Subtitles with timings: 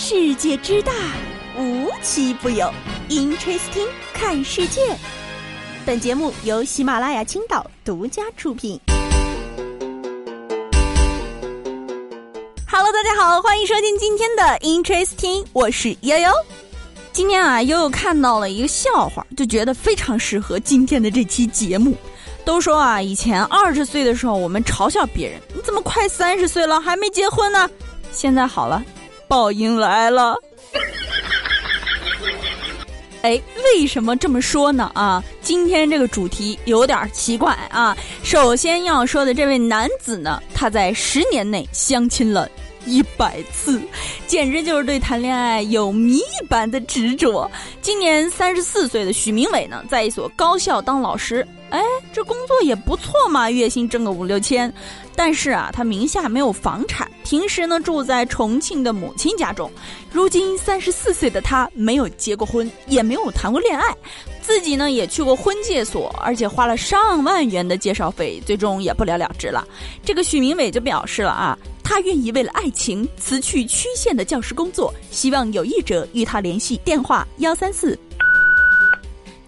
[0.00, 0.92] 世界之大，
[1.58, 2.72] 无奇不有。
[3.08, 4.96] Interesting，看世界。
[5.84, 8.80] 本节目由喜马拉雅青岛独家出品。
[12.70, 16.30] Hello，大家好，欢迎收听今天的 Interesting，我是悠悠。
[17.12, 21.96] 今天啊，悠悠看到了一个笑话，就觉得非常适合今天的这期节目。
[22.44, 27.68] 都说啊，以前二十岁的时候，我们嘲笑别人，你怎么快三十岁了还没结婚呢？
[28.12, 28.80] 现在好了。
[29.28, 30.34] 报应来了！
[33.22, 34.90] 哎，为什么这么说呢？
[34.94, 37.96] 啊，今天这个主题有点奇怪啊。
[38.22, 42.48] 首先要说的这位男子呢，他在十年内相亲了
[42.86, 43.82] 一百次，
[44.26, 47.50] 简直就是对谈恋爱有谜一般的执着。
[47.82, 51.46] 今年三十四岁的许明伟呢，在一所高校当老师。
[51.70, 51.82] 哎，
[52.12, 54.72] 这工作也不错嘛，月薪挣个五六千。
[55.14, 59.70] 但是啊，他名下没有房产，平时呢住在重庆的母亲家中。
[60.12, 63.94] 如今三十四岁的他，没有结过婚，也没有谈过恋爱，
[64.40, 69.66] 自己呢也去过婚介所，而且花了上万元的介绍费，最终也不了了之了。
[70.04, 77.98] 这个许明伟就表示了啊，他愿意为了爱情辞去区县的教师工作，希望有意者与他联系，电话幺三四。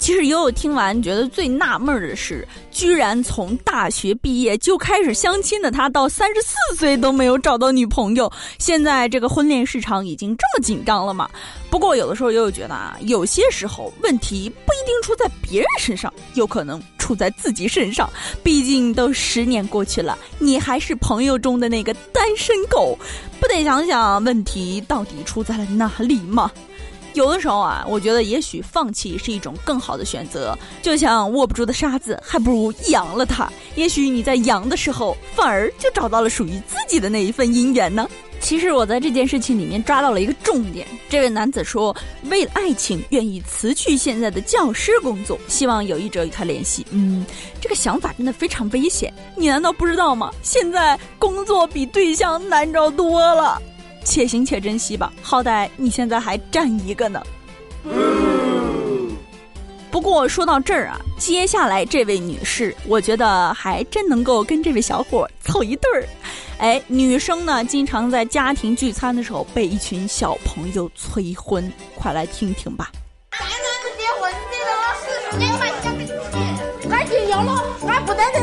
[0.01, 8.33] 其实悠悠听完觉得最纳闷的是，居然从大学毕业就开始相亲的他，到三十四岁都没有找到女朋友。
[8.59, 11.29] 现在这个婚恋市场已经这么紧张了吗？
[11.69, 18.11] 不过有的时候悠悠觉得啊，有些时候问题不一定出在别人身上，有可能出在自己身上。
[18.42, 22.98] 毕竟都十年过去了，你还是朋友中的那个单身狗，
[23.39, 26.51] 不得想想问题到底出在了哪里吗？
[27.14, 30.56] 有的时候啊，我觉得也许放弃是一种更好的选择。
[30.83, 33.50] 就像握不住的沙子，还不如扬了它。
[33.75, 38.08] 也许你在扬的时候，反而就找到了属于自己的那一份姻缘呢。
[38.41, 40.86] 其实我在这件事情里面抓到了一个重点。
[41.11, 41.94] 这位男子说，
[42.30, 46.86] 为了爱情愿意辞去现在的教师工作，希望有意者与他联系。
[46.91, 47.27] 嗯，
[47.61, 49.12] 这个想法真的非常危险。
[49.36, 50.33] 你难道不知道吗？
[50.42, 53.61] 现在工作比对象难找多了。
[54.11, 57.23] 且行且珍惜吧，好歹你现在还占一个呢。
[59.89, 66.05] 不过说到这儿啊，接下来这位女士，我觉得还真能够跟这位小伙凑一对儿。
[66.59, 72.91] 哎，女生呢，经常在家庭聚餐的时候被一群小朋友催婚，快来听听吧。
[73.31, 75.70] 俺结交了，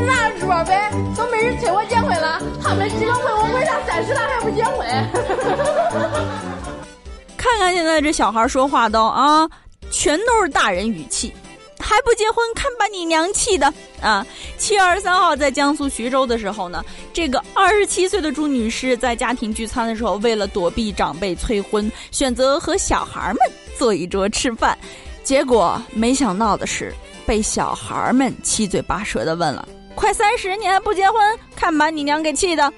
[0.09, 2.41] 俺不在这拿桌呗，都没人催我结婚了。
[2.61, 4.85] 他们结了婚，我为啥三十了还不结婚？
[7.37, 9.47] 看看现在这小孩说话都啊，
[9.91, 11.33] 全都是大人语气，
[11.79, 14.25] 还不结婚，看把你娘气的啊！
[14.57, 23.37] 七月二十三号在江苏徐州的时候呢，这个二十七岁的朱女士在家庭聚餐的时候，为了躲避长辈催婚，选择和小孩们
[23.77, 24.77] 坐一桌吃饭，
[25.23, 26.93] 结果没想到的是。
[27.25, 31.19] 被小孩们七嘴八舌的问了：“快三十，你还不结婚？
[31.55, 32.71] 看把你娘给气的！”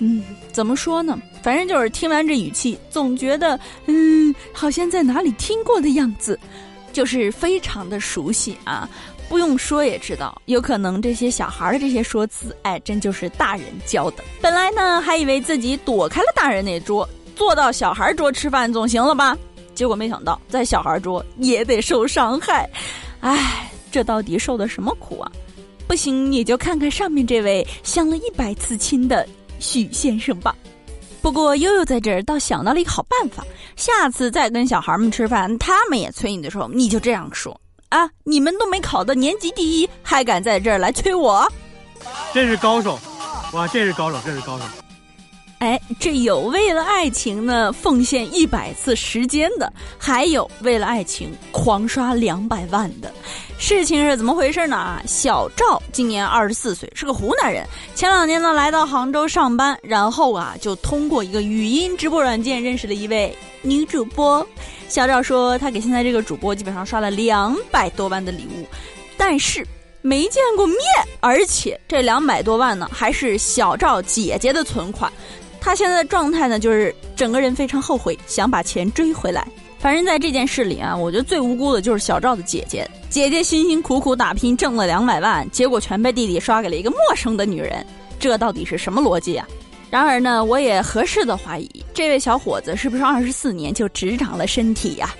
[0.00, 1.16] 嗯，怎么说呢？
[1.40, 6.38] 反正就是听完这语气，总觉得嗯，好像在哪里听过的样子，
[6.92, 8.90] 就是非常的熟悉啊！
[9.28, 14.24] 不用说也知道，有可能这些小孩的这些说辞，哎，真就是大人教的。
[14.40, 19.38] 本来呢，还以为自己躲开了大人那桌，坐到小孩桌吃饭总行了吧？
[19.74, 22.68] 结果没想到，在小孩桌也得受伤害。
[23.20, 25.30] 唉，这到底受的什么苦啊？
[25.90, 29.28] 不行，你就看看上面这位相了一百次亲的
[29.58, 30.54] 许先生吧。
[31.20, 41.52] 不过悠悠在这儿倒想到了一个好办法，下次再跟小孩们吃饭，他们也催你的时候，你就这样说啊：你们都没考到年级第一，还敢在这儿来催我？
[42.32, 42.96] 这是高手，
[43.52, 44.64] 哇，这是高手，这是高手。
[45.60, 53.12] 哎，这有为了爱情呢奉献一百次时间的，还有为了爱情狂刷两百万的。
[53.58, 54.76] 事情是怎么回事呢？
[54.76, 57.62] 啊小赵今年二十四岁，是个湖南人。
[57.94, 64.44] 前两年呢来到杭州上班，然后啊就通过一个语音直播软件认识了一位女主播。
[64.88, 68.66] 小赵说他给现在这个主播基本上刷了两百多万的礼物，
[69.18, 69.62] 但是
[70.00, 70.78] 没见过面，
[71.20, 75.12] 而且这两百多万呢还是小赵姐姐的存款。
[75.60, 79.46] 他现在的状态呢，就是整个人非常后悔，想把钱追回来。
[79.78, 82.88] 反正，在这件事里啊，我觉得最无辜的就是小赵的姐姐。
[83.08, 87.84] 姐姐辛辛苦苦打拼挣了两百万，结果全被弟弟刷给了一个陌生的女人，
[88.18, 89.46] 这到底是什么逻辑啊？
[89.90, 95.14] 然而呢，我也合适的怀疑，这位小伙子是不是二十四年就只长了身体呀？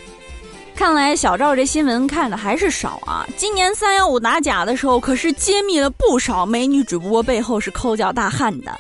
[0.77, 3.27] 看来小赵这新闻看的还是少啊。
[3.37, 8.79] 今年三幺五打假的时候，可是揭秘了不少美女主播背后是抠脚大汉的。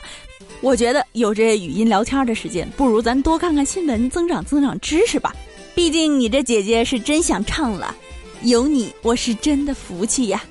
[0.62, 5.34] 我觉得有这语音聊天的时间，不如咱多看看新闻，增长增长知识吧。
[5.74, 7.94] 毕竟你这姐姐是真想唱了，
[8.42, 10.42] 有你我是真的福气呀，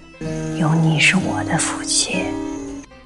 [0.60, 2.18] 有你是我的福气。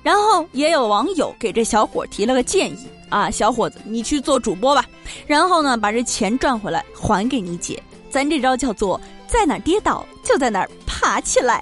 [0.01, 4.85] 然后也有网友给这小伙提了个建议啊，小伙子你去做主播吧，
[5.27, 7.81] 然后呢把这钱赚回来还给你姐。
[8.09, 11.61] 咱这招叫做在哪跌倒就在哪儿爬起来。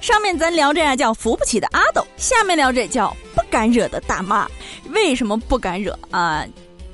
[0.00, 4.48] 上面咱聊这样叫扶不起的阿斗，下面聊这叫不敢惹的大妈。
[4.90, 6.44] 为什么不敢惹啊？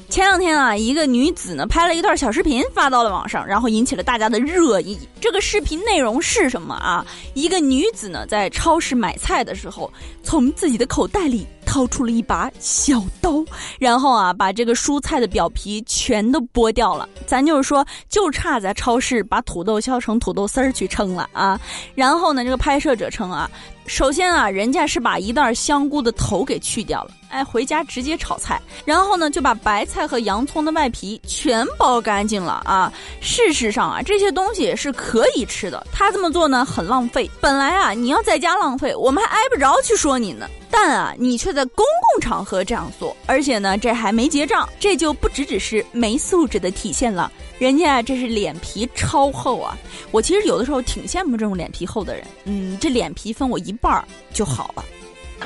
[0.09, 4.99] 前两天啊，一个女子呢拍了一段小视频发到了网上，然后引起了大家的热议。
[5.21, 7.07] 这个视频内容是什么啊？
[7.35, 9.89] 一个女子呢在超市买菜的时候，
[10.25, 13.45] 从自己的口袋里掏出了一把小刀，
[13.79, 17.09] 然后啊把这个蔬菜的表皮全都剥掉了。
[17.29, 21.61] 咱就是说，就差在超市把土豆削成土豆丝儿去称了啊。
[21.95, 23.49] 然后呢，这个拍摄者称啊。
[23.87, 28.61] 首先啊，人家是把一袋香菇的头给去掉了，哎，回家直接炒菜。
[28.85, 32.93] 然后呢，就把白菜和洋葱的外皮全剥干净了啊。
[33.21, 35.87] 事实上啊，这些东西是可以吃的。
[35.93, 37.31] 他这么做呢，很浪费。
[37.41, 40.49] 本来啊，你要在家浪费，我们还挨不着去说你呢。
[40.71, 47.31] 但啊，你却在公共场合这样做，而且呢，这还没结账，这就不只只是没素质的体现了。
[47.59, 49.77] 人家这是脸皮超厚啊！
[50.11, 52.25] 我其实有的时候挺羡慕这种脸皮厚的人。
[52.45, 54.85] 嗯，这脸皮分我一半儿就好了。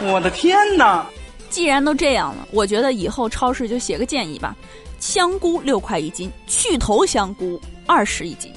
[0.02, 1.06] 我的天哪！
[1.50, 4.54] 既然都这样了，我觉得以后超市就写个建议吧：
[5.00, 8.52] 香菇六块一斤，去头香菇二十一斤。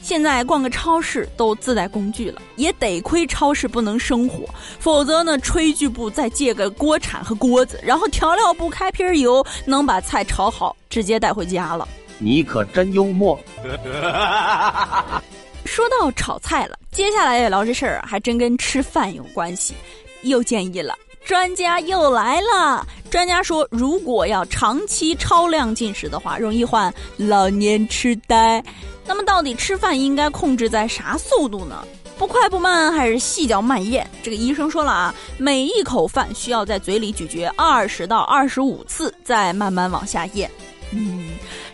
[0.00, 4.48] 现在逛个超市都自带工具了，也得亏超市不能生火，
[4.78, 11.86] 否则呢，炊具部再借个锅铲和锅子，然后调料部开瓶油，能把菜炒好，直接带回家了。
[12.18, 13.38] 你可真幽默。
[15.64, 19.74] 说到炒菜了，接下来要聊这事儿还真跟吃饭有关系。
[20.22, 20.96] 又建议了，
[21.28, 22.86] 专家又来了。
[23.10, 28.64] 专家说，如果要长期超量进食的话，容易患老年痴呆。
[29.06, 31.84] 那么，到底吃饭应该控制在啥速度呢？
[32.16, 34.06] 不快不慢，还是细嚼慢咽？
[34.22, 40.50] 这个医生说了啊，每一口饭需要在嘴里咀嚼二十到二十五次，再慢慢往下咽。
[40.92, 41.28] 嗯。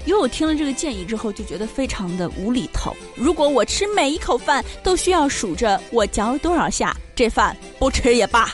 [0.05, 2.93] 因为我听了这个建议之后，就觉得非常的无厘头。
[3.15, 8.53] 如果我吃每一口饭都需要数着我嚼多少下，这饭不吃也罢。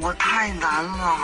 [0.00, 1.18] 我太难了。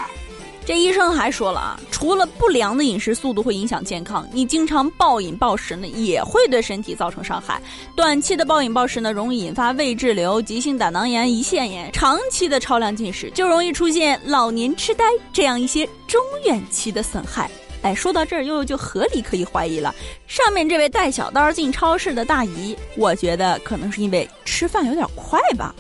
[0.67, 7.59] 这医生还说了啊，除了不良的饮食速度会影响健康，你经常暴饮暴食呢，也会对身体造成伤害。
[7.97, 17.51] 短期的暴饮暴食呢，容易引发胃滞留、急性胆囊炎、胰腺炎；长期的超量进食，就容易出现老年痴呆这样一些中远期的损害。
[17.81, 19.95] 哎，说到这儿，悠悠就合理可以怀疑了。
[20.27, 25.75] 上面这位带小刀进超市的大姨，我觉得可能是因为吃饭有点快吧。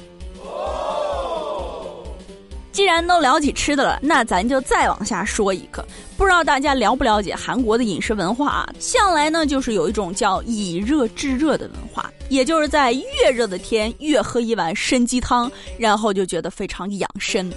[2.78, 5.84] 既然都聊起吃的了，那咱就再往下说一个。
[6.16, 8.72] 不知道大家了不了解韩国的饮食文化啊？
[8.78, 17.52] 向来呢就是有一种叫以热制热的文化，也就是在越热的天越喝一碗参鸡汤，然后就觉得非常养生。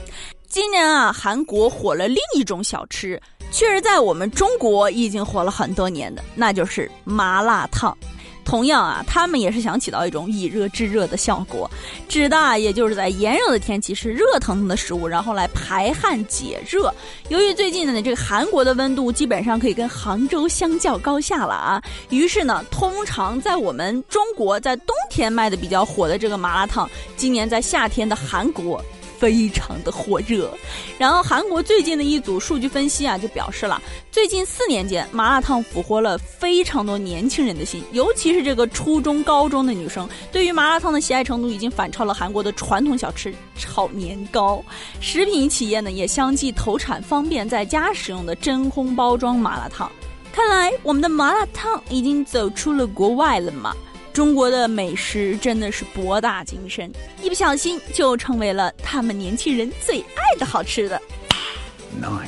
[0.47, 3.21] 今年啊，韩国火了另一种小吃。
[3.51, 7.95] 确实，在我们中国已经火了很多年的，那就是麻辣烫。
[8.43, 11.69] 同样啊，他们也是想起到一种以热制热的效果，
[12.09, 16.93] 指的也就是在炎热的天气吃热腾腾的食物，然后来排汗解热。
[17.29, 28.83] 由于最近呢，这个韩国的温度基本上可以跟杭州相较高下了啊，于是呢，通常在我们中国在冬天卖的比较火的这个麻辣烫，今年在夏天的韩国。
[29.21, 30.51] 非常的火热，
[30.97, 33.79] 然后韩国最近的一组数据分析啊，就表示了，
[34.11, 44.63] 最近四年间，麻辣烫俘获了非常多年轻人的心，尤其是这个初中、高中的女生，对于麻辣烫的喜爱程度已经反超了韩国的传统小吃炒年糕。
[44.99, 49.91] 食品企业呢，也相继投产方便在家使用的真空包装麻辣烫。
[50.33, 53.75] 看来我们的麻辣烫已经走出了国外了嘛？
[54.13, 56.91] 中国的美食真的是博大精深，
[57.21, 61.01] 一不小心就成为了他们年轻人最爱的好吃的。
[62.01, 62.27] Nice。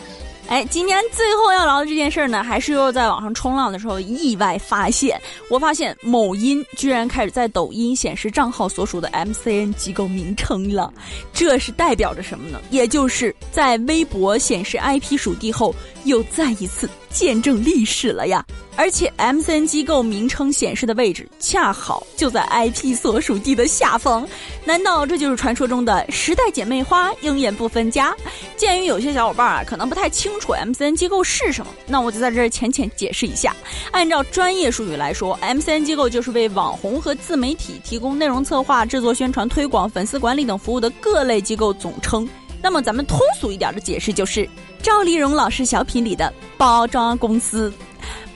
[0.49, 5.19] 哎，今年最后要聊的这件事呢，还是又在网上冲浪的时候意外发现。
[5.49, 10.93] 我发现某音居然开始在抖音显示账号所属的 MCN 机构名称了，
[11.31, 12.59] 这是代表着什么呢？
[12.71, 15.73] 也就是在微博显示 IP 属地后，
[16.05, 18.45] 又再一次见证历史了呀。
[18.75, 24.27] 而且 MCN 机构名称显示的位置恰好就在 IP 所属地的下方，
[24.65, 28.15] 难道这就是传说中的时代姐妹花鹰眼不分家？
[28.57, 33.55] 鉴于有些小伙伴啊可能不太清楚 MCN 机构是什么，那我就在这儿浅浅解释一下。
[33.91, 42.27] 按照专业术语来说，MCN 机构就是为网红和自媒体提供内容策划、制作、宣传、推广、粉丝管理等服务的各类机构总称。
[42.63, 44.49] 那么咱们通俗一点的解释就是
[44.81, 47.71] 赵丽蓉老师小品里的包装公司，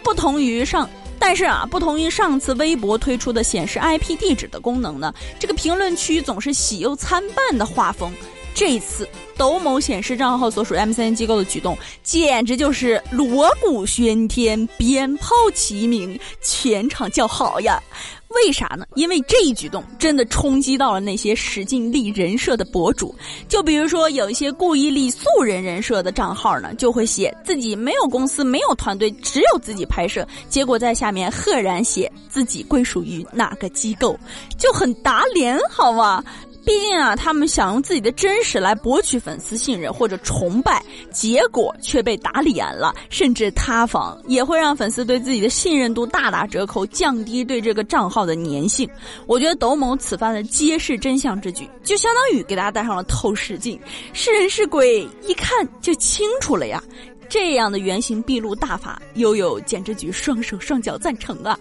[0.04, 0.88] 不同于上。
[1.20, 8.14] 但是啊，不同于上次微博推出的显示 IP 地址的功能呢，这个评论区总是喜忧参半的画风。
[8.58, 17.80] 这次抖某显示账号所属 M3 机构的举动，简直就是锣鼓喧天、鞭炮齐鸣、全场叫好呀！
[18.30, 18.86] 为啥呢？
[18.96, 23.16] 因为这一举动真的冲击到了那些使劲立人设的博主。
[23.48, 34.20] 就比如说，有一些故意立素人人设的账号呢，就会写自己没有公司、没有团队，只有自己拍摄，结果在下面赫然写自己归属于哪个机构，
[34.58, 36.24] 就很打脸，好吗？
[36.68, 40.84] 毕竟啊，他们想用自己的真实来博取粉丝信任或者崇拜，
[41.14, 48.86] 结果却被打脸了，甚至塌房，也会让粉丝对自己的信任度大打折扣，降低对这个账号的粘性。
[49.28, 53.80] 我觉得斗某此番的揭示真相之举，就相当于给大家戴上了透视镜，
[54.12, 56.84] 是人是鬼一看就清楚了呀。
[57.30, 61.58] 这样的原形毕露大法，悠悠简直举双手双脚赞成啊！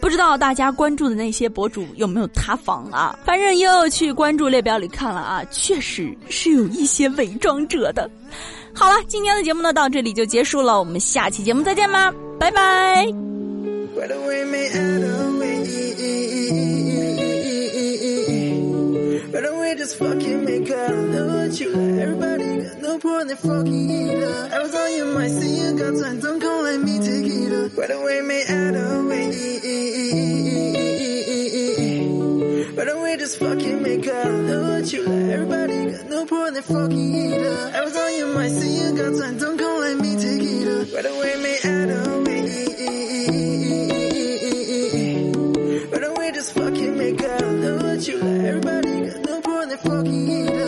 [0.00, 3.18] 不知道大家关注的那些博主有没有塌房啊？
[3.24, 8.08] 反正又去关注列表里看了啊，确实是有一些伪装者的。
[8.72, 13.06] 好了，今天的节目呢到这里就结束了，我们下期节目再见吧，拜拜。
[22.76, 24.48] No point in fucking either.
[24.52, 27.52] I was on your mind, see you got time, don't go let me take it
[27.52, 27.76] up.
[27.76, 29.28] Right away, me out of way.
[32.76, 34.26] Right away, just fucking make up.
[34.26, 37.72] Know what you like, everybody got no point in fucking either.
[37.74, 40.68] I was on your mind, see you got time, don't go let me take it
[40.68, 40.92] up.
[40.94, 42.42] Right away, me out of way.
[45.92, 47.40] Right away, just fucking make up.
[47.40, 50.67] Know what you like, everybody got no point in fucking either.